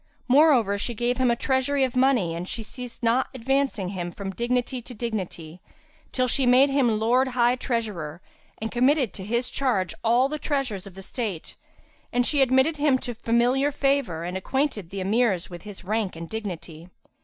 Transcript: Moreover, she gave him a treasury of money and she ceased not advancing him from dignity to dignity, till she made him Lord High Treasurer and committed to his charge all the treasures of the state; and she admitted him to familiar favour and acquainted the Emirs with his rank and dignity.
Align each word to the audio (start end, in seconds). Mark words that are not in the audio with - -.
Moreover, 0.27 0.79
she 0.79 0.95
gave 0.95 1.19
him 1.19 1.29
a 1.29 1.35
treasury 1.35 1.83
of 1.83 1.95
money 1.95 2.33
and 2.33 2.47
she 2.47 2.63
ceased 2.63 3.03
not 3.03 3.27
advancing 3.35 3.89
him 3.89 4.11
from 4.11 4.31
dignity 4.31 4.81
to 4.81 4.95
dignity, 4.95 5.61
till 6.11 6.27
she 6.27 6.47
made 6.47 6.71
him 6.71 6.99
Lord 6.99 7.27
High 7.27 7.55
Treasurer 7.55 8.19
and 8.57 8.71
committed 8.71 9.13
to 9.13 9.23
his 9.23 9.51
charge 9.51 9.93
all 10.03 10.27
the 10.27 10.39
treasures 10.39 10.87
of 10.87 10.95
the 10.95 11.03
state; 11.03 11.55
and 12.11 12.25
she 12.25 12.41
admitted 12.41 12.77
him 12.77 12.97
to 12.97 13.13
familiar 13.13 13.71
favour 13.71 14.23
and 14.23 14.35
acquainted 14.35 14.89
the 14.89 15.01
Emirs 15.01 15.51
with 15.51 15.61
his 15.61 15.83
rank 15.83 16.15
and 16.15 16.27
dignity. 16.27 16.89